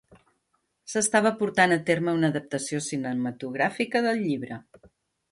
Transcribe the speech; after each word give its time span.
S'estava 0.93 1.31
portant 1.41 1.75
a 1.75 1.77
terme 1.89 2.15
una 2.19 2.31
adaptació 2.33 2.79
cinematogràfica 2.85 4.01
del 4.07 4.19
llibre. 4.23 4.59